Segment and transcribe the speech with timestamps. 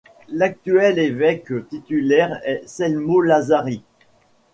[0.29, 3.83] L'actuel évêque titulaire est Celmo Lazzari.